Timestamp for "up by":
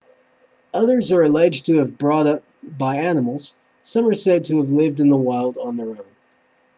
2.25-2.95